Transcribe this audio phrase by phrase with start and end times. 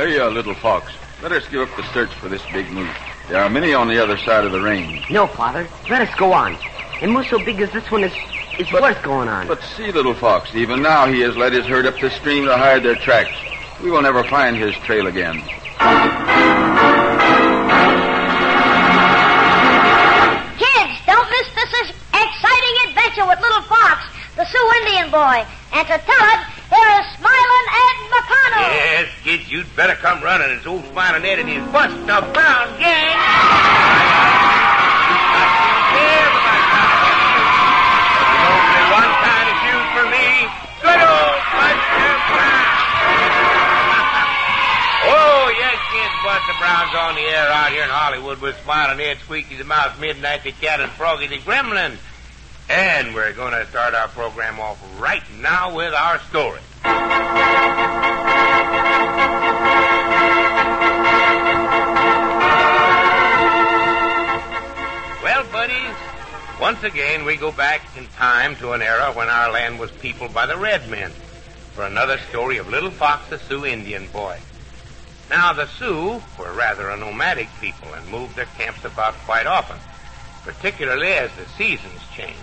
[0.00, 0.94] There you are, little fox.
[1.22, 2.88] Let us give up the search for this big moose.
[3.28, 5.10] There are many on the other side of the range.
[5.10, 5.68] No, Father.
[5.90, 6.56] Let us go on.
[7.02, 8.12] A moose so big as this one is,
[8.58, 9.46] is But- worth going on.
[9.46, 12.56] But see, little fox, even now he has led his herd up the stream to
[12.56, 13.34] hide their tracks.
[13.82, 15.42] We will never find his trail again.
[20.56, 24.00] Kids, don't miss this exciting adventure with Little Fox,
[24.36, 25.44] the Sioux Indian boy.
[25.76, 26.40] And to tell it,
[26.72, 28.70] here is Smiling Ed McConnell.
[28.72, 30.50] Yes, kids, you'd better come running.
[30.50, 33.16] It's old Smiling Ed and his Bust of Brown gang.
[38.90, 39.12] One
[39.94, 40.48] for me.
[40.82, 42.74] Good old Buster Brown.
[45.06, 49.18] oh, yes, kids, Buster Brown's on the air out here in Hollywood with Smiling Ed,
[49.18, 51.96] Squeaky the Mouse, Midnight the Cat, and Froggy the Gremlin.
[52.68, 56.60] And we're going to start our program off right now with our story.
[65.22, 65.96] Well, buddies,
[66.60, 70.32] once again we go back in time to an era when our land was peopled
[70.34, 71.12] by the red men
[71.74, 74.38] for another story of Little Fox the Sioux Indian boy.
[75.30, 79.78] Now, the Sioux were rather a nomadic people and moved their camps about quite often,
[80.44, 82.38] particularly as the seasons changed.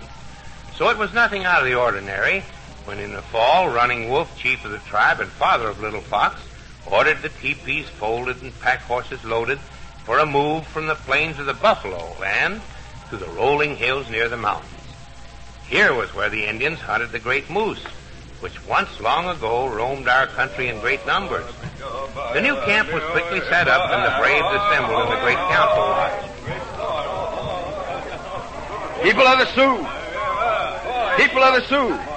[0.76, 2.42] So it was nothing out of the ordinary
[2.88, 6.40] when in the fall, Running Wolf, chief of the tribe and father of Little Fox,
[6.86, 9.58] ordered the teepees folded and pack horses loaded
[10.06, 12.62] for a move from the plains of the buffalo land
[13.10, 14.72] to the rolling hills near the mountains.
[15.68, 17.84] Here was where the Indians hunted the great moose,
[18.40, 21.44] which once long ago roamed our country in great numbers.
[22.32, 25.84] The new camp was quickly set up and the braves assembled in the great council
[25.92, 26.24] lodge.
[29.02, 29.86] People of the Sioux!
[31.22, 32.07] People of the Sioux!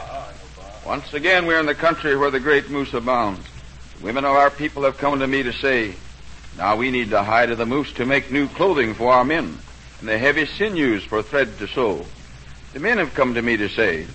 [0.91, 3.47] Once again, we're in the country where the great moose abounds.
[3.95, 5.95] The women of our people have come to me to say,
[6.57, 9.57] now we need the hide of the moose to make new clothing for our men,
[10.01, 12.05] and the heavy sinews for thread to sew.
[12.73, 14.05] The men have come to me to say,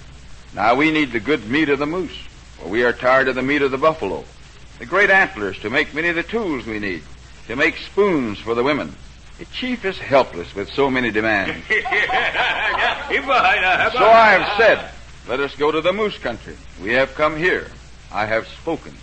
[0.53, 2.15] now we need the good meat of the moose,
[2.59, 4.23] for we are tired of the meat of the buffalo.
[4.79, 7.03] The great antlers to make many of the tools we need,
[7.47, 8.95] to make spoons for the women.
[9.39, 11.57] The chief is helpless with so many demands.
[13.93, 14.96] So I have said,
[15.29, 16.57] let us go to the moose country.
[16.83, 17.69] We have come here.
[18.13, 18.95] I have spoken.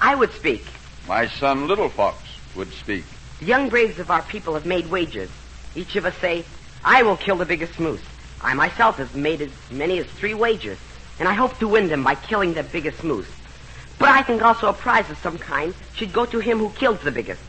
[0.00, 0.64] I would speak.
[1.06, 2.18] My son Little Fox
[2.56, 3.04] would speak.
[3.40, 5.30] The young braves of our people have made wagers.
[5.76, 6.44] Each of us say,
[6.84, 8.02] I will kill the biggest moose.
[8.40, 10.78] I myself have made as many as three wagers,
[11.18, 13.28] and I hope to win them by killing the biggest moose.
[13.98, 17.00] But I think also a prize of some kind should go to him who kills
[17.00, 17.42] the biggest.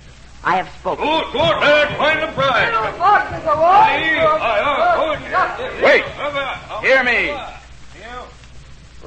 [0.44, 1.06] I have spoken.
[1.06, 1.98] Good, good, lad.
[1.98, 2.74] Find the prize.
[5.84, 6.04] Wait!
[6.82, 7.59] Hear me!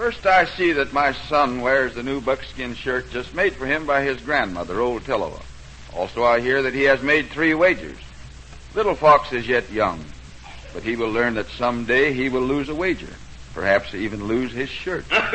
[0.03, 3.87] First, I see that my son wears the new buckskin shirt just made for him
[3.87, 5.41] by his grandmother, Old Teloa.
[5.95, 7.99] Also, I hear that he has made three wagers.
[8.75, 10.05] Little Fox is yet young,
[10.75, 13.15] but he will learn that someday he will lose a wager,
[13.55, 15.05] perhaps even lose his shirt.
[15.13, 15.29] I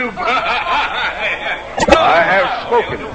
[2.25, 3.07] have spoken.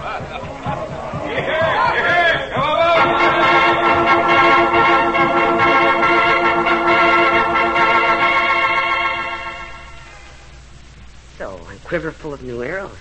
[11.93, 12.97] Quiver full of new arrows.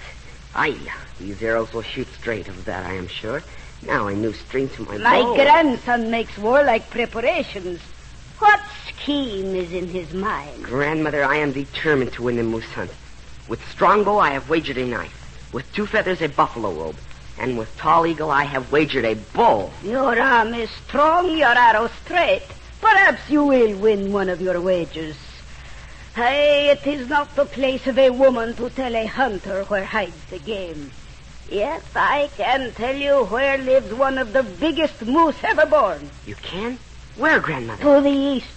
[0.54, 0.78] Aye,
[1.18, 3.42] these arrows will shoot straight, of that I am sure.
[3.84, 5.30] Now a new string to my, My bow.
[5.30, 7.80] My grandson makes warlike preparations.
[8.40, 8.60] What
[8.90, 10.66] scheme is in his mind?
[10.66, 12.92] Grandmother, I am determined to win the moose hunt.
[13.48, 15.50] With strongbow, I have wagered a knife.
[15.54, 16.98] With two feathers, a buffalo robe.
[17.40, 19.72] And with tall eagle, I have wagered a bow.
[19.86, 22.44] Your arm is strong, your arrow straight.
[22.82, 25.16] Perhaps you will win one of your wagers.
[26.16, 30.26] Aye, it is not the place of a woman to tell a hunter where hides
[30.30, 30.92] the game.
[31.50, 36.10] Yes, I can tell you where lives one of the biggest moose ever born.
[36.26, 36.80] You can?
[37.16, 37.82] Where, Grandmother?
[37.84, 38.48] To the east,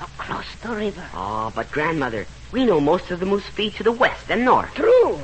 [0.00, 1.04] across the river.
[1.14, 4.74] Oh, but Grandmother, we know most of the moose feed to the west and north.
[4.74, 5.20] True.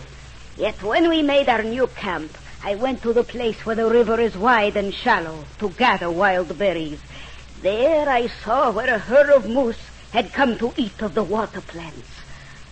[0.59, 4.21] Yet when we made our new camp, I went to the place where the river
[4.21, 7.01] is wide and shallow to gather wild berries.
[7.63, 9.79] There I saw where a herd of moose
[10.13, 12.09] had come to eat of the water plants.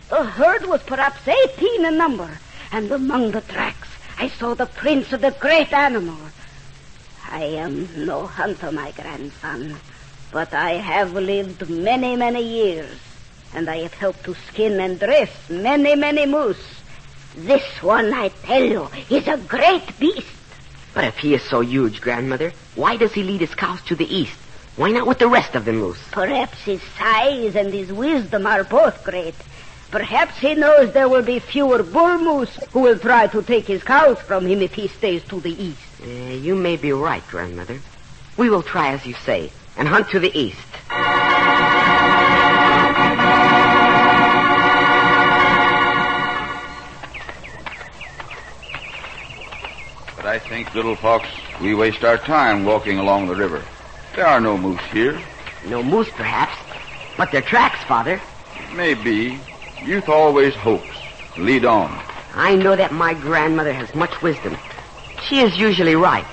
[0.08, 2.38] The herd was perhaps eighteen in number,
[2.72, 3.88] and among the tracks
[4.18, 6.16] I saw the prints of the great animal.
[7.30, 9.76] I am no hunter, my grandson,
[10.30, 12.98] but I have lived many, many years,
[13.52, 16.82] and I have helped to skin and dress many, many moose.
[17.36, 20.26] This one, I tell you, is a great beast.
[20.94, 24.06] But if he is so huge, Grandmother, why does he lead his cows to the
[24.06, 24.38] east?
[24.76, 25.98] Why not with the rest of the moose?
[26.12, 29.34] Perhaps his size and his wisdom are both great.
[29.90, 33.82] Perhaps he knows there will be fewer bull moose who will try to take his
[33.82, 35.80] cows from him if he stays to the east.
[36.02, 37.80] Uh, you may be right, Grandmother.
[38.36, 40.58] We will try as you say and hunt to the east.
[50.16, 51.28] But I think, little fox,
[51.62, 53.62] we waste our time walking along the river.
[54.16, 55.20] There are no moose here.
[55.66, 56.56] No moose, perhaps,
[57.18, 58.18] but their tracks, Father.
[58.74, 59.38] Maybe.
[59.84, 60.96] Youth always hopes.
[61.36, 62.02] Lead on.
[62.34, 64.56] I know that my grandmother has much wisdom.
[65.28, 66.24] She is usually right.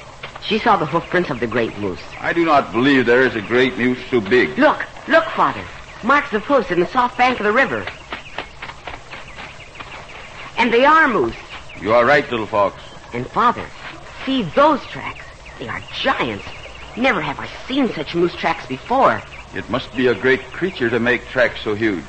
[0.46, 2.02] She saw the hoofprints of the great moose.
[2.22, 4.58] I do not believe there is a great moose so big.
[4.58, 5.64] Look, look, Father.
[6.04, 7.86] Marks of hoofs in the soft bank of the river.
[10.58, 11.36] And they are moose.
[11.82, 12.82] You are right, little fox.
[13.12, 13.66] And Father,
[14.26, 15.26] see those tracks.
[15.60, 16.46] They are giants.
[16.96, 19.22] Never have I seen such moose tracks before.
[19.56, 22.04] It must be a great creature to make tracks so huge.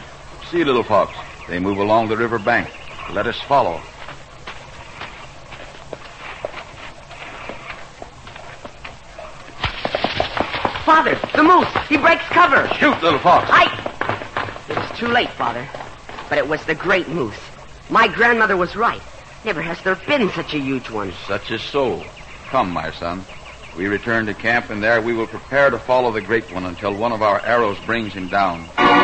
[0.50, 1.16] See, little fox,
[1.48, 2.70] they move along the river bank.
[3.10, 3.80] Let us follow.
[10.84, 11.88] Father, the moose.
[11.88, 12.68] He breaks cover.
[12.74, 13.48] Shoot, little fox.
[13.50, 14.64] I.
[14.68, 15.66] It was too late, Father.
[16.28, 17.38] But it was the great moose.
[17.88, 19.02] My grandmother was right.
[19.44, 21.12] Never has there been such a huge one.
[21.26, 22.04] Such is so.
[22.48, 23.24] Come, my son.
[23.76, 26.94] We return to camp, and there we will prepare to follow the great one until
[26.94, 28.68] one of our arrows brings him down.
[28.78, 28.94] I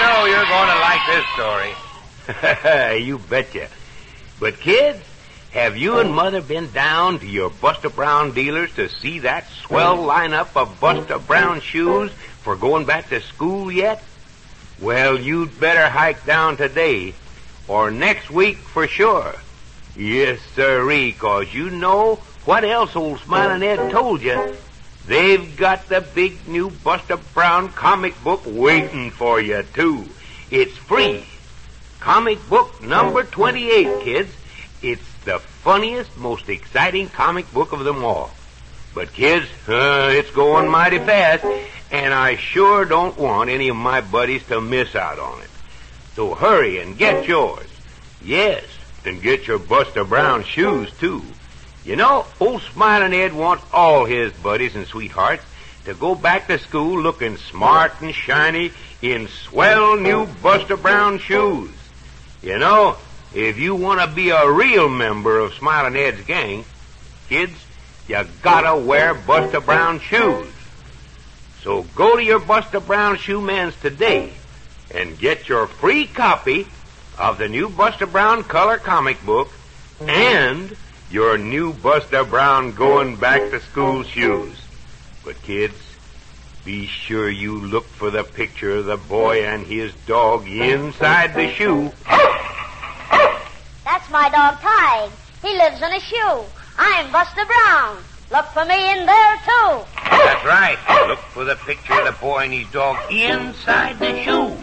[0.00, 3.02] know you're going to like this story.
[3.04, 3.68] you betcha.
[4.38, 5.02] But kids,
[5.50, 9.98] have you and Mother been down to your Buster Brown dealers to see that swell
[9.98, 12.12] lineup of Buster Brown shoes
[12.42, 14.04] for going back to school yet?
[14.80, 17.14] Well, you'd better hike down today
[17.68, 19.34] or next week for sure.
[19.96, 24.56] Yes, sirree, cause you know what else old Smiling Ed told you.
[25.06, 30.06] They've got the big new Buster Brown comic book waiting for you, too.
[30.50, 31.24] It's free.
[32.00, 34.30] Comic book number 28, kids.
[34.82, 38.30] It's the funniest, most exciting comic book of them all.
[38.94, 41.44] But kids, uh, it's going mighty fast,
[41.90, 45.50] and I sure don't want any of my buddies to miss out on it.
[46.18, 47.22] So hurry and get oh.
[47.22, 47.68] yours.
[48.24, 48.64] Yes,
[49.04, 51.22] and get your Buster Brown shoes, too.
[51.84, 55.44] You know, old Smiling Ed wants all his buddies and sweethearts
[55.84, 61.70] to go back to school looking smart and shiny in swell new Buster Brown shoes.
[62.42, 62.96] You know,
[63.32, 66.64] if you want to be a real member of Smiling Ed's gang,
[67.28, 67.54] kids,
[68.08, 70.52] you gotta wear Buster Brown shoes.
[71.62, 74.32] So go to your Buster Brown shoe man's today
[74.94, 76.66] and get your free copy
[77.18, 79.50] of the new Buster Brown color comic book
[80.00, 80.76] and
[81.10, 84.56] your new Buster Brown going back to school shoes.
[85.24, 85.74] But kids,
[86.64, 91.48] be sure you look for the picture of the boy and his dog inside the
[91.52, 91.92] shoe.
[93.84, 95.10] That's my dog Tige.
[95.42, 96.44] He lives in a shoe.
[96.78, 97.98] I'm Buster Brown.
[98.30, 99.80] Look for me in there, too.
[100.04, 100.76] That's right.
[101.08, 104.56] Look for the picture of the boy and his dog inside the shoe.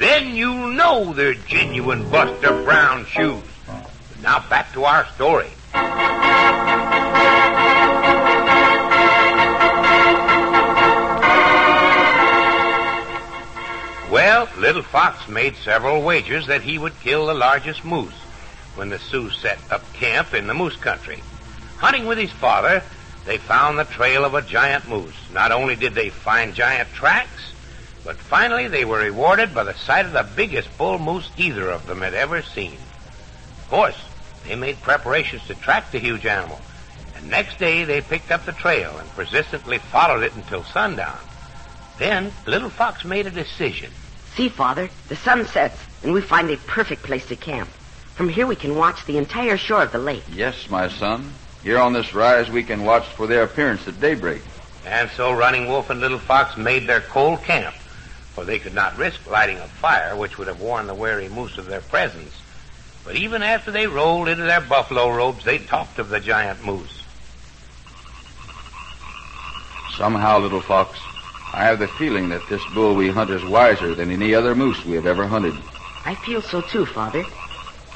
[0.00, 3.44] Then you'll know they're genuine Buster Brown shoes.
[4.22, 5.50] Now back to our story.
[14.10, 18.14] Well, Little Fox made several wagers that he would kill the largest moose
[18.76, 21.22] when the Sioux set up camp in the moose country.
[21.76, 22.82] Hunting with his father,
[23.26, 25.14] they found the trail of a giant moose.
[25.34, 27.52] Not only did they find giant tracks,
[28.04, 31.86] but finally they were rewarded by the sight of the biggest bull moose either of
[31.86, 32.78] them had ever seen.
[33.58, 33.96] Of course,
[34.46, 36.60] they made preparations to track the huge animal,
[37.16, 41.18] and next day they picked up the trail and persistently followed it until sundown.
[41.98, 43.90] Then Little Fox made a decision.
[44.34, 47.68] See, Father, the sun sets, and we find a perfect place to camp.
[48.14, 50.24] From here we can watch the entire shore of the lake.
[50.32, 51.32] Yes, my son.
[51.62, 54.42] Here on this rise, we can watch for their appearance at daybreak.
[54.86, 57.74] And so Running Wolf and Little Fox made their cold camp,
[58.40, 61.58] for they could not risk lighting a fire, which would have warned the wary moose
[61.58, 62.32] of their presence.
[63.04, 67.02] But even after they rolled into their buffalo robes, they talked of the giant moose.
[69.94, 70.98] Somehow, little fox,
[71.52, 74.86] I have the feeling that this bull we hunt is wiser than any other moose
[74.86, 75.54] we have ever hunted.
[76.06, 77.26] I feel so too, Father.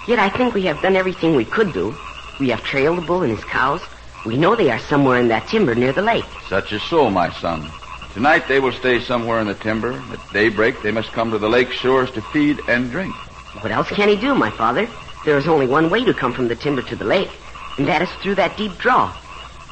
[0.06, 1.96] Yet I think we have done everything we could do.
[2.38, 3.80] We have trailed the bull and his cows.
[4.26, 6.26] We know they are somewhere in that timber near the lake.
[6.50, 7.66] Such is so, my son.
[8.14, 9.92] Tonight they will stay somewhere in the timber.
[10.12, 13.12] At daybreak they must come to the lake shores to feed and drink.
[13.60, 14.88] What else can he do, my father?
[15.24, 17.30] There is only one way to come from the timber to the lake,
[17.76, 19.12] and that is through that deep draw.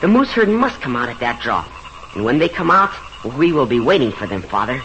[0.00, 1.64] The moose herd must come out at that draw.
[2.14, 2.92] And when they come out,
[3.38, 4.82] we will be waiting for them, Father.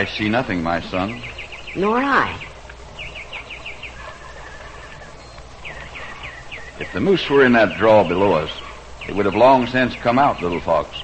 [0.00, 1.20] I see nothing, my son.
[1.74, 2.34] Nor I.
[6.78, 8.50] If the moose were in that draw below us,
[9.08, 10.96] it would have long since come out, little fox.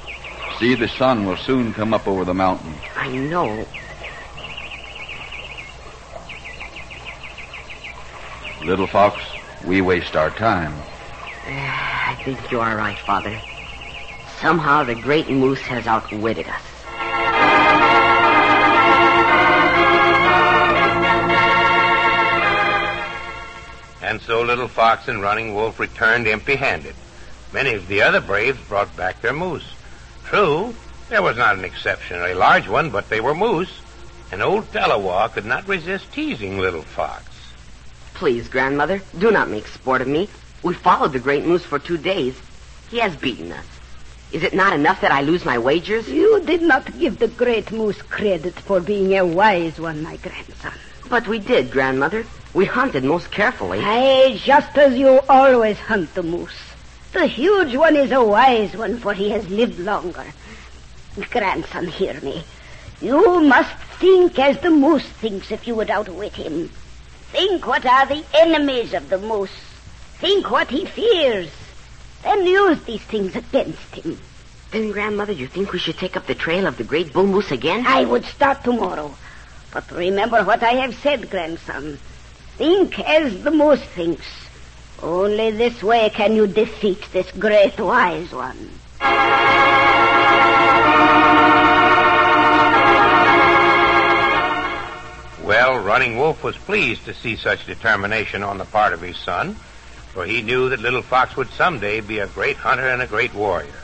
[0.59, 2.73] See, the sun will soon come up over the mountain.
[2.97, 3.67] I know.
[8.65, 9.23] Little fox,
[9.67, 10.73] we waste our time.
[11.47, 13.39] Ah, I think you are right, Father.
[14.41, 16.76] Somehow the great moose has outwitted us.
[24.27, 26.97] So Little Fox and Running Wolf returned empty-handed.
[27.53, 29.73] Many of the other braves brought back their moose.
[30.25, 30.75] True,
[31.09, 33.81] there was not an exceptionally large one, but they were moose,
[34.33, 37.25] and old Telawa could not resist teasing Little Fox.
[38.15, 40.29] Please, grandmother, do not make sport of me.
[40.65, 42.37] We followed the great moose for two days.
[42.91, 43.67] He has beaten us.
[44.33, 46.09] Is it not enough that I lose my wagers?
[46.09, 50.73] You did not give the great moose credit for being a wise one, my grandson.
[51.09, 52.27] But we did, grandmother.
[52.53, 53.81] We hunted most carefully.
[53.83, 56.59] Aye, just as you always hunt the moose.
[57.13, 60.27] The huge one is a wise one, for he has lived longer.
[61.31, 62.45] Grandson, hear me.
[63.01, 66.69] You must think as the moose thinks if you would outwit him.
[67.31, 69.51] Think what are the enemies of the moose.
[70.19, 71.51] Think what he fears.
[72.23, 74.19] Then use these things against him.
[74.71, 77.53] Then, grandmother, you think we should take up the trail of the great bull moose
[77.53, 77.87] again?
[77.87, 79.15] I would start tomorrow.
[79.73, 81.99] But remember what I have said, grandson.
[82.57, 84.27] Think as the moose thinks.
[85.03, 88.71] Only this way can you defeat this great wise one.
[95.45, 99.55] Well, Running Wolf was pleased to see such determination on the part of his son,
[100.13, 103.33] for he knew that Little Fox would someday be a great hunter and a great
[103.35, 103.83] warrior.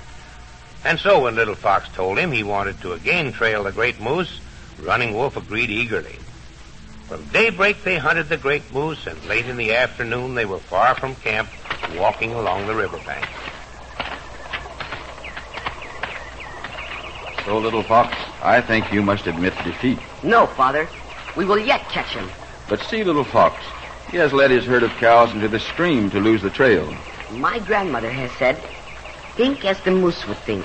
[0.85, 4.41] And so when Little Fox told him he wanted to again trail the great moose,
[4.81, 6.19] Running Wolf agreed eagerly.
[7.09, 10.95] From daybreak they hunted the great moose, and late in the afternoon they were far
[10.95, 11.49] from camp,
[11.97, 13.27] walking along the riverbank.
[17.45, 19.99] So, little fox, I think you must admit defeat.
[20.23, 20.89] No, Father.
[21.37, 22.29] We will yet catch him.
[22.69, 23.63] But see, little fox,
[24.11, 26.95] he has led his herd of cows into the stream to lose the trail.
[27.33, 28.63] My grandmother has said,
[29.35, 30.65] think as the moose would think.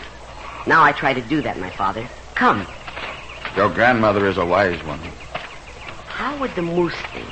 [0.68, 2.08] Now I try to do that, my father.
[2.36, 2.68] Come.
[3.56, 5.00] Your grandmother is a wise one.
[6.08, 7.28] How would the moose think?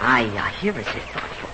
[0.00, 1.48] Aye, aye, here is his thoughtful.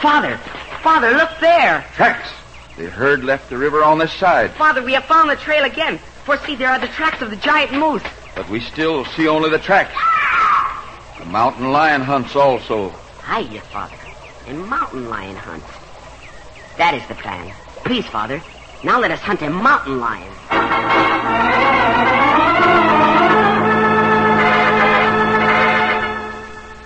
[0.00, 0.36] Father!
[0.82, 1.84] Father, look there!
[1.94, 2.30] Tracks!
[2.76, 5.98] The herd left the river on this side, Father, we have found the trail again.
[6.24, 8.02] For see, there are the tracks of the giant moose.
[8.34, 9.94] but we still see only the tracks.
[11.18, 12.90] The mountain lion hunts also.
[13.24, 13.96] Hiya, Father.
[14.48, 15.62] A mountain lion hunt.
[16.76, 17.54] That is the plan.
[17.84, 18.42] Please, Father.
[18.82, 20.30] Now let us hunt a mountain lion.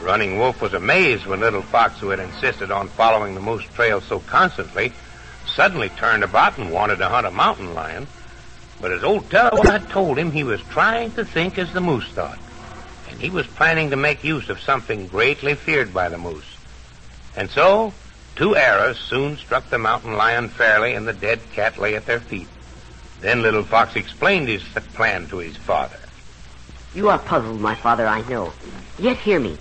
[0.08, 4.00] Running Wolf was amazed when Little Fox, who had insisted on following the moose trail
[4.00, 4.90] so constantly,
[5.44, 8.06] suddenly turned about and wanted to hunt a mountain lion.
[8.80, 12.08] But as old Telawa had told him, he was trying to think as the moose
[12.08, 12.38] thought.
[13.10, 16.56] And he was planning to make use of something greatly feared by the moose.
[17.36, 17.92] And so,
[18.34, 22.20] two arrows soon struck the mountain lion fairly, and the dead cat lay at their
[22.20, 22.48] feet.
[23.20, 25.98] Then Little Fox explained his plan to his father.
[26.94, 28.54] You are puzzled, my father, I know.
[28.98, 29.58] Yet hear me.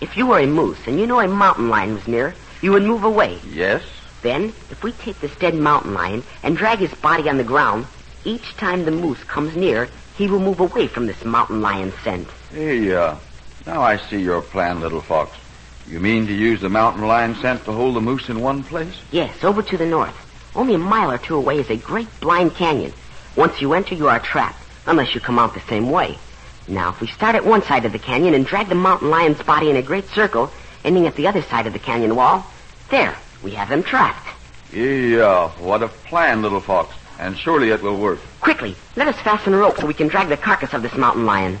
[0.00, 2.84] If you were a moose and you know a mountain lion was near, you would
[2.84, 3.38] move away.
[3.50, 3.82] Yes?
[4.22, 7.86] Then, if we take this dead mountain lion and drag his body on the ground,
[8.24, 12.28] each time the moose comes near, he will move away from this mountain lion scent.
[12.52, 13.16] Hey, uh,
[13.66, 15.36] now I see your plan, little fox.
[15.88, 18.94] You mean to use the mountain lion scent to hold the moose in one place?
[19.10, 20.14] Yes, over to the north.
[20.54, 22.92] Only a mile or two away is a great blind canyon.
[23.36, 26.18] Once you enter, you are trapped, unless you come out the same way.
[26.68, 29.42] Now, if we start at one side of the canyon and drag the mountain lion's
[29.42, 30.50] body in a great circle,
[30.84, 32.46] ending at the other side of the canyon wall,
[32.90, 34.28] there, we have him trapped.
[34.70, 36.94] Yeah, what a plan, little fox.
[37.18, 38.20] And surely it will work.
[38.40, 41.24] Quickly, let us fasten a rope so we can drag the carcass of this mountain
[41.24, 41.58] lion.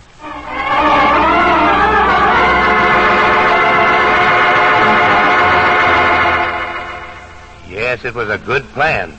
[7.66, 9.18] Yes, it was a good plan.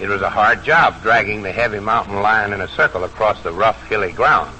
[0.00, 3.52] It was a hard job dragging the heavy mountain lion in a circle across the
[3.52, 4.50] rough, hilly ground.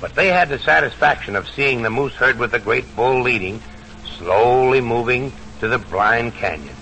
[0.00, 3.62] But they had the satisfaction of seeing the moose herd with the great bull leading,
[4.18, 6.76] slowly moving to the blind canyon.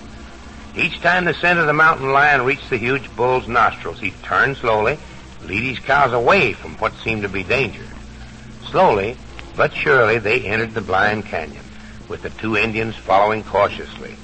[0.75, 4.57] Each time the scent of the mountain lion reached the huge bull's nostrils, he turned
[4.57, 4.99] slowly,
[5.43, 7.85] lead his cows away from what seemed to be danger.
[8.69, 9.15] Slowly,
[9.55, 11.63] but surely, they entered the blind canyon,
[12.09, 14.17] with the two Indians following cautiously.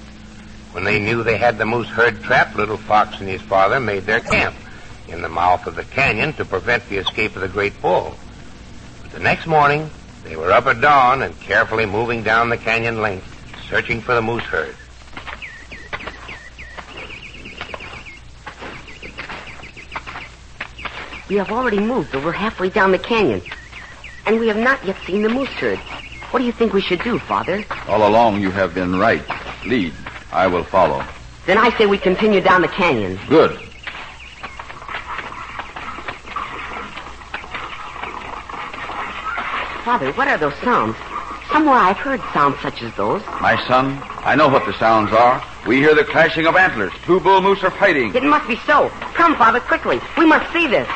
[0.73, 4.03] When they knew they had the moose herd trapped, Little Fox and his father made
[4.03, 4.55] their camp
[5.07, 8.17] in the mouth of the canyon to prevent the escape of the great bull.
[9.21, 9.87] The next morning,
[10.23, 13.23] they were up at dawn and carefully moving down the canyon length,
[13.69, 14.75] searching for the moose herd.
[21.29, 23.43] We have already moved over halfway down the canyon,
[24.25, 25.77] and we have not yet seen the moose herd.
[26.31, 27.63] What do you think we should do, Father?
[27.87, 29.21] All along you have been right.
[29.67, 29.93] Lead.
[30.31, 31.05] I will follow.
[31.45, 33.19] Then I say we continue down the canyon.
[33.29, 33.59] Good.
[39.91, 40.95] Father, what are those sounds?
[41.51, 43.21] Somewhere I've heard sounds such as those.
[43.41, 45.43] My son, I know what the sounds are.
[45.67, 46.93] We hear the clashing of antlers.
[47.03, 48.15] Two bull moose are fighting.
[48.15, 48.87] It must be so.
[49.19, 49.99] Come, Father, quickly.
[50.17, 50.87] We must see this.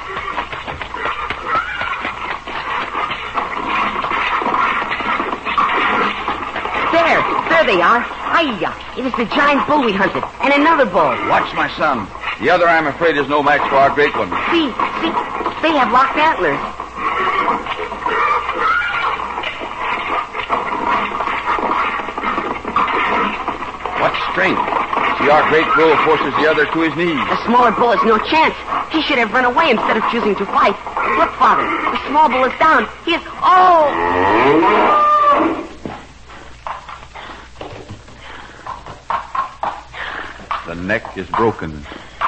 [6.96, 7.20] There,
[7.52, 8.00] there they are.
[8.32, 8.72] Hiya!
[8.96, 11.12] It is the giant bull we hunted, and another bull.
[11.28, 12.08] Watch, my son.
[12.40, 14.32] The other, I'm afraid, is no match for our great one.
[14.56, 14.72] See,
[15.04, 15.12] see,
[15.60, 16.86] they have locked antlers.
[24.06, 24.60] What strength.
[25.18, 27.16] See, our great bull forces the other to his knees.
[27.32, 28.54] The smaller bull has no chance.
[28.92, 30.76] He should have run away instead of choosing to fight.
[31.18, 32.84] Look, Father, the small bull is down.
[33.06, 33.22] He is.
[33.40, 33.88] Oh!
[40.68, 41.72] The neck is broken.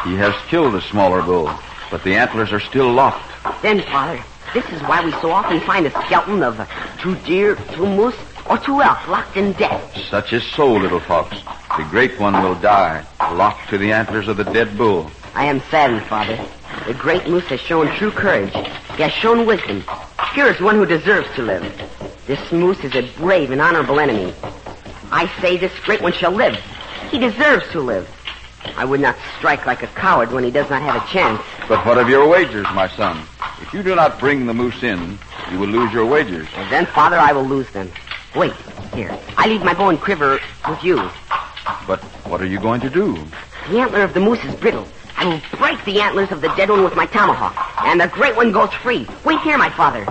[0.06, 1.52] He has killed the smaller bull,
[1.92, 3.30] but the antlers are still locked.
[3.62, 4.24] Then, Father,
[4.54, 6.66] this is why we so often find the skeleton of uh,
[7.02, 8.16] two deer, two moose,
[8.50, 9.98] or two elk locked in death.
[10.10, 11.38] Such is so, little fox.
[11.78, 15.12] The great one will die, locked to the antlers of the dead bull.
[15.36, 16.38] I am saddened, Father.
[16.88, 18.54] The great moose has shown true courage.
[18.96, 19.84] He has shown wisdom.
[20.34, 21.64] Here is one who deserves to live.
[22.26, 24.34] This moose is a brave and honorable enemy.
[25.12, 26.56] I say this great one shall live.
[27.12, 28.10] He deserves to live.
[28.76, 31.42] I would not strike like a coward when he does not have a chance.
[31.68, 33.26] But what of your wagers, my son?
[33.62, 35.18] If you do not bring the moose in,
[35.52, 36.48] you will lose your wagers.
[36.56, 37.92] Well, then, Father, I will lose them.
[38.36, 38.54] Wait,
[38.94, 39.18] here.
[39.38, 40.98] I leave my bow and quiver with you.
[41.88, 43.14] But what are you going to do?
[43.70, 44.88] The antler of the moose is brittle.
[45.18, 48.36] I will break the antlers of the dead one with my tomahawk, and the great
[48.36, 49.08] one goes free.
[49.26, 50.06] Wait here, my father.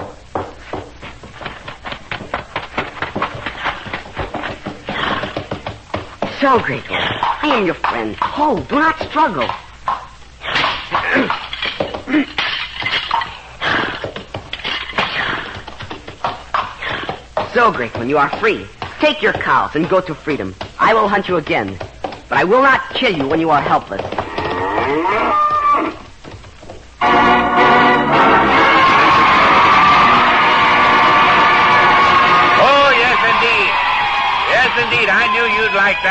[6.41, 8.17] So, great one, I am your friend.
[8.17, 9.49] Hold, do not struggle.
[17.57, 18.67] So, great you are free.
[19.01, 20.55] Take your cows and go to freedom.
[20.79, 24.03] I will hunt you again, but I will not kill you when you are helpless.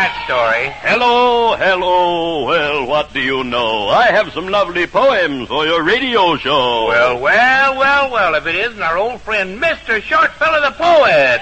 [0.06, 0.70] That story.
[0.86, 2.46] Hello, hello.
[2.46, 3.88] Well, what do you know?
[3.89, 6.88] I have some lovely poems for your radio show.
[6.88, 10.00] Well, well, well, well, if it isn't our old friend, Mr.
[10.02, 11.41] Shortfellow the poet.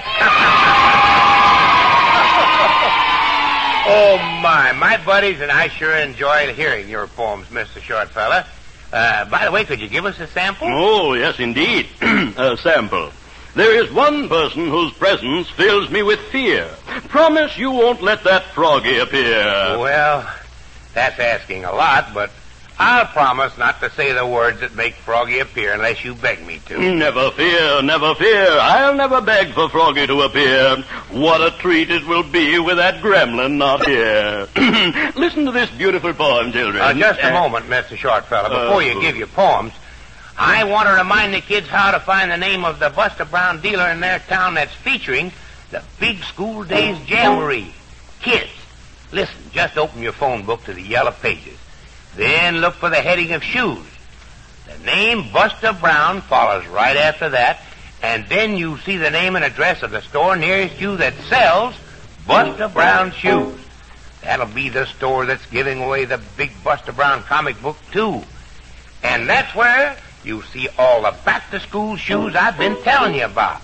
[3.86, 4.72] oh, my.
[4.72, 7.80] My buddies and I sure enjoyed hearing your poems, Mr.
[7.80, 8.46] Shortfellow.
[8.92, 10.68] Uh, by the way, could you give us a sample?
[10.70, 11.86] Oh, yes, indeed.
[12.00, 13.10] a sample.
[13.54, 16.68] There is one person whose presence fills me with fear.
[17.08, 19.44] Promise you won't let that froggy appear.
[19.78, 20.28] Well,
[20.92, 22.30] that's asking a lot, but
[22.76, 26.60] I'll promise not to say the words that make Froggy appear unless you beg me
[26.66, 26.76] to.
[26.96, 28.48] Never fear, never fear.
[28.50, 30.78] I'll never beg for Froggy to appear.
[31.12, 34.48] What a treat it will be with that gremlin not here.
[35.14, 36.82] Listen to this beautiful poem, children.
[36.82, 37.96] Uh, just a moment, Mr.
[37.96, 38.48] Shortfellow.
[38.66, 39.72] Before you Uh, give your poems,
[40.36, 43.60] I want to remind the kids how to find the name of the Buster Brown
[43.60, 45.32] dealer in their town that's featuring
[45.70, 47.72] the Big School Days Jamboree.
[48.20, 48.50] Kids,
[49.12, 51.56] listen, just open your phone book to the yellow pages.
[52.16, 53.84] Then look for the heading of shoes.
[54.66, 57.60] The name Buster Brown follows right after that,
[58.02, 61.74] and then you see the name and address of the store nearest you that sells
[62.26, 63.60] Buster Brown shoes.
[64.22, 68.22] That'll be the store that's giving away the big Buster Brown comic book, too.
[69.02, 73.24] And that's where you see all the back to school shoes I've been telling you
[73.24, 73.60] about.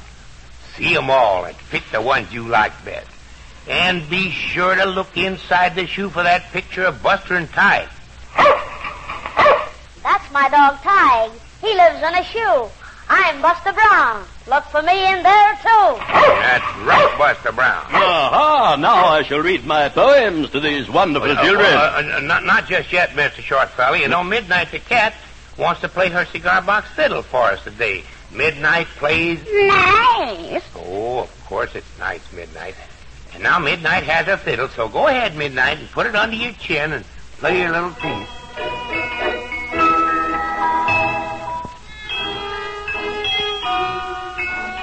[0.77, 3.09] See 'em all and pick the ones you like best.
[3.69, 7.89] And be sure to look inside the shoe for that picture of Buster and Tige.
[10.03, 11.33] That's my dog Tige.
[11.61, 12.71] He lives in a shoe.
[13.13, 14.25] I'm Buster Brown.
[14.47, 15.97] Look for me in there, too.
[16.09, 17.85] That's right, Buster Brown.
[17.93, 18.77] Aha!
[18.79, 21.67] Now I shall read my poems to these wonderful Uh, children.
[21.75, 23.43] uh, uh, not, not just yet, Mr.
[23.43, 23.99] Shortfellow.
[23.99, 25.13] You know, Midnight the Cat
[25.59, 28.05] wants to play her cigar box fiddle for us today.
[28.33, 29.41] Midnight plays.
[29.45, 30.63] Nice.
[30.77, 32.75] Oh, of course it's nice, Midnight.
[33.35, 36.53] And now Midnight has a fiddle, so go ahead, Midnight, and put it under your
[36.53, 37.05] chin and
[37.39, 38.27] play your little tune.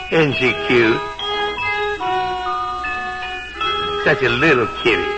[0.09, 1.01] Isn't she cute?
[4.05, 5.16] Such a little kitty.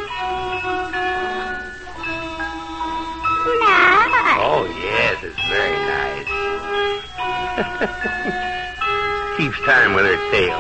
[5.22, 6.28] Yes, it's very nice.
[9.38, 10.60] Keeps time with her tail.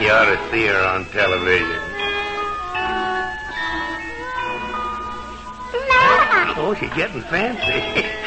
[0.00, 1.82] You ought to see her on television.
[6.60, 8.08] Oh, she's getting fancy.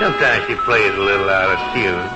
[0.00, 2.08] Sometimes she plays a little out of tune.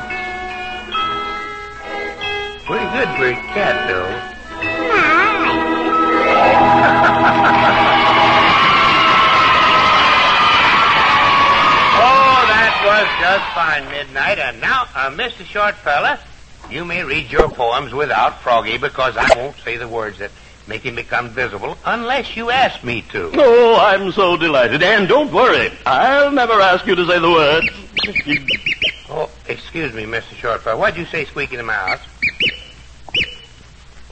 [2.67, 4.35] Pretty good for a cat, though.
[12.01, 14.39] Oh, that was just fine, Midnight.
[14.39, 15.45] And now, uh, Mr.
[15.45, 16.19] Short Fella,
[16.71, 20.31] you may read your poems without Froggy because I won't say the words that
[20.69, 23.31] make him become visible unless you ask me to.
[23.35, 24.83] Oh, I'm so delighted.
[24.83, 25.73] And don't worry.
[25.87, 27.67] I'll never ask you to say the words.
[29.11, 30.35] Oh, excuse me, Mr.
[30.35, 30.79] Shortfella.
[30.79, 32.01] What'd you say, Squeaky the Mouse?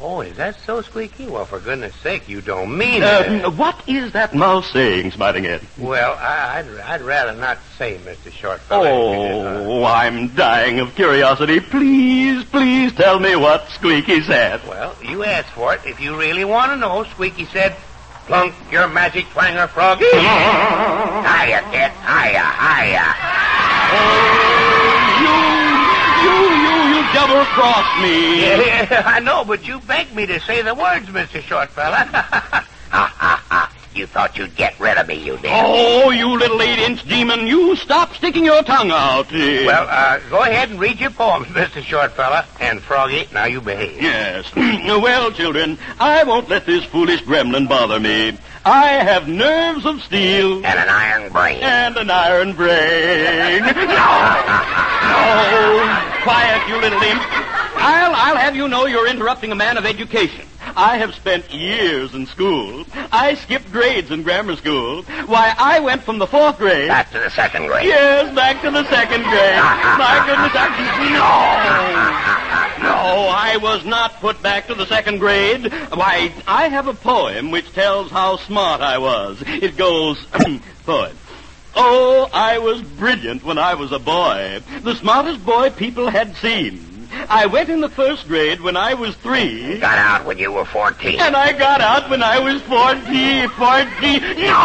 [0.08, 1.26] Oh, is that so, Squeaky?
[1.26, 3.44] Well, for goodness sake, you don't mean it.
[3.44, 5.62] Uh, what is that mouse saying, Smiling Ed?
[5.78, 8.30] Well, I, I'd, I'd rather not say, Mr.
[8.30, 8.86] Shortfella.
[8.86, 11.58] Oh, I'm dying of curiosity.
[11.58, 14.64] Please, please tell me what Squeaky said.
[14.68, 15.80] Well, you asked for it.
[15.84, 17.74] If you really want to know, Squeaky said,
[18.28, 20.04] plunk your magic twanger, Froggy.
[20.12, 21.90] hiya, kid.
[22.06, 23.06] Hiya, hiya.
[23.90, 24.42] You,
[27.16, 28.42] you double-crossed me.
[28.42, 31.40] Yeah, I know, but you begged me to say the words, Mr.
[31.40, 32.06] Shortfella.
[32.06, 32.48] ha,
[32.90, 33.72] ha, ha.
[33.94, 35.50] You thought you'd get rid of me, you did.
[35.50, 39.32] Oh, you little eight-inch demon, you stop sticking your tongue out.
[39.32, 41.80] Well, uh, go ahead and read your poems, Mr.
[41.80, 42.44] Shortfella.
[42.60, 44.02] And Froggy, now you behave.
[44.02, 44.44] Yes.
[44.54, 48.36] well, children, I won't let this foolish gremlin bother me.
[48.66, 50.56] I have nerves of steel.
[50.56, 51.62] And an iron brain.
[51.62, 53.62] And an iron brain.
[56.26, 57.22] Quiet, you little imp.
[57.76, 60.44] I'll, I'll have you know you're interrupting a man of education.
[60.74, 62.84] I have spent years in school.
[63.12, 65.04] I skipped grades in grammar school.
[65.04, 66.88] Why, I went from the fourth grade.
[66.88, 67.86] Back to the second grade.
[67.86, 69.54] Yes, back to the second grade.
[70.02, 70.66] My goodness, I...
[72.82, 72.88] No!
[72.88, 75.72] No, I was not put back to the second grade.
[75.94, 79.44] Why, I have a poem which tells how smart I was.
[79.46, 80.26] It goes,
[80.84, 81.16] poem.
[81.78, 84.62] Oh, I was brilliant when I was a boy.
[84.82, 86.82] The smartest boy people had seen.
[87.28, 89.78] I went in the first grade when I was three.
[89.78, 91.20] Got out when you were 14.
[91.20, 94.20] And I got out when I was 40, 40.
[94.42, 94.56] No!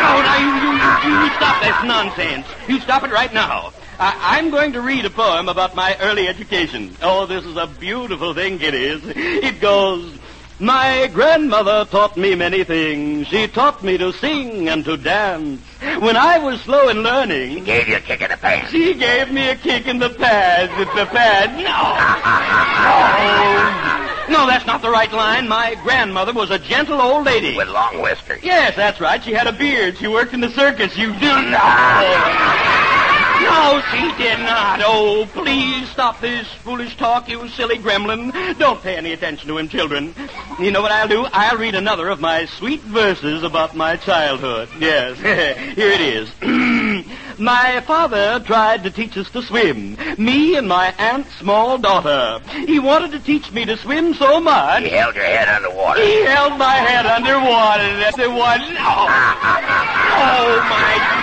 [0.00, 0.72] No, now you, you,
[1.10, 2.46] you, you stop that nonsense.
[2.68, 3.72] You stop it right now.
[3.98, 6.96] I, I'm going to read a poem about my early education.
[7.02, 9.02] Oh, this is a beautiful thing, it is.
[9.04, 10.18] It goes,
[10.60, 13.26] my grandmother taught me many things.
[13.28, 15.60] She taught me to sing and to dance.
[16.00, 18.70] When I was slow in learning, She Gave you a kick in the pants.
[18.70, 20.72] she gave me a kick in the pads.
[20.76, 21.52] It's the pads.
[24.30, 24.38] No.
[24.38, 25.48] No, that's not the right line.
[25.48, 27.56] My grandmother was a gentle old lady.
[27.56, 28.38] With long whiskers.
[28.44, 29.22] Yes, that's right.
[29.22, 29.98] She had a beard.
[29.98, 30.96] She worked in the circus.
[30.96, 32.69] You do not.
[33.42, 34.80] No, she did not.
[34.84, 38.58] Oh, please stop this foolish talk, you silly gremlin.
[38.58, 40.14] Don't pay any attention to him, children.
[40.58, 41.26] You know what I'll do?
[41.32, 44.68] I'll read another of my sweet verses about my childhood.
[44.78, 45.18] Yes,
[45.74, 46.30] here it is.
[47.40, 49.96] my father tried to teach us to swim.
[50.18, 52.40] Me and my aunt's small daughter.
[52.66, 54.82] He wanted to teach me to swim so much.
[54.82, 56.02] He held your head underwater.
[56.02, 57.96] He held my head underwater.
[57.98, 58.60] That's the one.
[58.74, 59.06] No.
[60.22, 61.20] Oh, oh, my.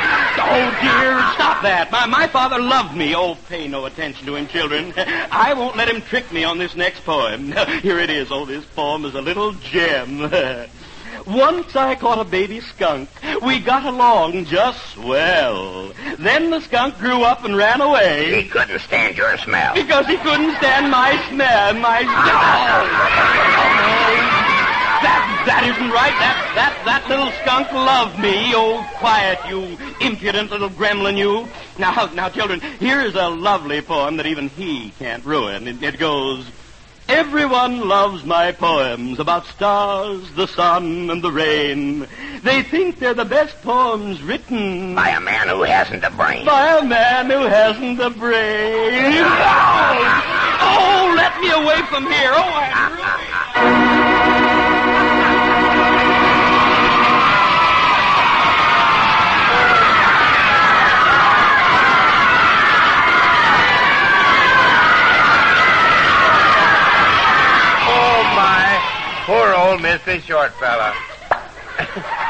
[0.49, 1.19] Oh, dear.
[1.35, 1.91] Stop that.
[1.91, 3.15] My, my father loved me.
[3.15, 4.93] Oh, pay no attention to him, children.
[4.97, 7.51] I won't let him trick me on this next poem.
[7.81, 8.31] Here it is.
[8.31, 10.31] Oh, this poem is a little gem.
[11.25, 13.09] Once I caught a baby skunk.
[13.41, 15.91] We got along just swell.
[16.19, 18.43] Then the skunk grew up and ran away.
[18.43, 19.73] He couldn't stand your smell.
[19.73, 23.27] Because he couldn't stand my smell, my ah!
[24.25, 24.47] smell.
[24.97, 26.15] That that isn't right.
[26.17, 28.53] That that that little skunk loved me.
[28.55, 31.47] Oh, quiet, you impudent little gremlin, you.
[31.77, 35.67] Now, now, children, here is a lovely poem that even he can't ruin.
[35.67, 36.45] It, it goes.
[37.09, 42.05] Everyone loves my poems about stars, the sun, and the rain.
[42.43, 46.45] They think they're the best poems written By a man who hasn't a brain.
[46.45, 49.23] by a man who hasn't a brain.
[49.23, 49.97] Oh,
[50.61, 52.33] oh let me away from here.
[52.33, 52.51] Oh,
[53.55, 54.56] I...
[69.79, 70.21] Mr.
[70.21, 70.93] Short Fella.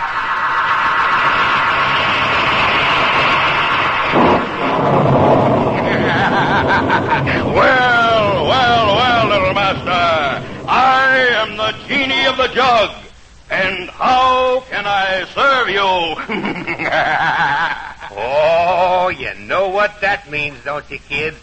[7.58, 10.46] Well, well, well, little master.
[10.68, 12.92] I am the genie of the jug.
[13.50, 15.88] And how can I serve you?
[18.20, 21.38] Oh, you know what that means, don't you, kids?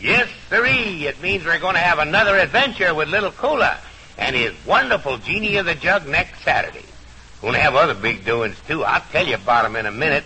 [0.00, 1.06] Yes, sirree.
[1.08, 3.78] It means we're going to have another adventure with Little Cola
[4.18, 6.84] and his wonderful genie of the jug next Saturday.
[7.40, 8.84] To have other big doings, too.
[8.84, 10.24] I'll tell you about 'em in a minute.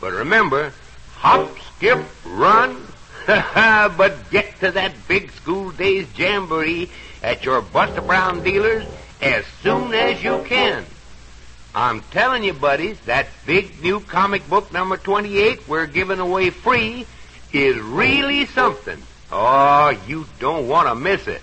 [0.00, 0.72] But remember,
[1.16, 2.84] hop, skip, run.
[3.26, 6.90] but get to that big school days jamboree
[7.22, 8.86] at your Buster Brown dealers
[9.20, 10.84] as soon as you can.
[11.74, 17.06] I'm telling you, buddies, that big new comic book number 28 we're giving away free
[17.52, 19.00] is really something.
[19.30, 21.42] Oh, you don't want to miss it.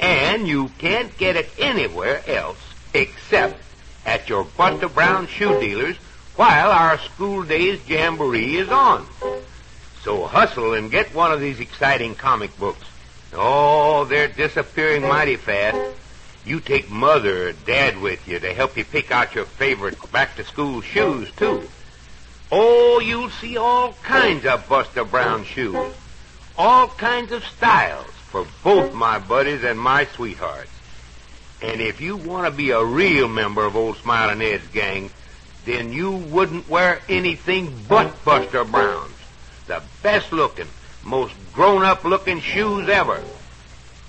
[0.00, 2.58] And you can't get it anywhere else
[2.94, 3.60] except
[4.04, 5.96] at your Buster Brown shoe dealers
[6.36, 9.06] while our school days jamboree is on.
[10.02, 12.86] So hustle and get one of these exciting comic books.
[13.32, 15.96] Oh, they're disappearing mighty fast.
[16.44, 20.34] You take mother or dad with you to help you pick out your favorite back
[20.36, 21.68] to school shoes, too.
[22.50, 25.94] Oh, you'll see all kinds of Buster Brown shoes.
[26.58, 30.70] All kinds of styles for both my buddies and my sweethearts.
[31.60, 35.10] And if you want to be a real member of Old Smiling Ed's gang,
[35.66, 39.14] then you wouldn't wear anything but Buster Browns.
[39.66, 40.66] The best looking,
[41.04, 43.22] most grown up looking shoes ever.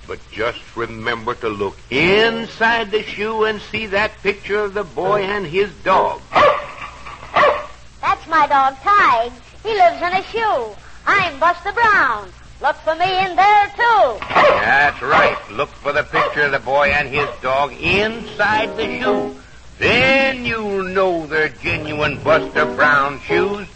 [0.07, 5.23] But just remember to look inside the shoe and see that picture of the boy
[5.23, 6.21] and his dog.
[8.01, 9.33] That's my dog, Tige.
[9.63, 10.75] He lives in a shoe.
[11.05, 12.31] I'm Buster Brown.
[12.63, 14.17] Look for me in there, too.
[14.21, 15.37] That's right.
[15.51, 19.35] Look for the picture of the boy and his dog inside the shoe.
[19.79, 23.67] Then you'll know they're genuine Buster Brown shoes.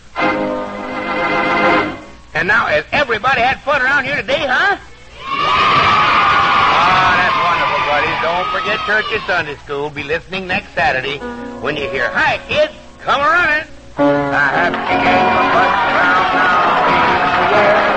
[2.34, 4.78] And now, has everybody had fun around here today, huh?
[5.26, 8.16] Ah, that's wonderful, buddies.
[8.24, 9.90] Don't forget church at Sunday school.
[9.90, 11.18] Be listening next Saturday
[11.60, 13.68] when you hear, Hi, kids, come running.
[13.98, 16.24] A happy gang of Buster Brown
[17.92, 17.97] now.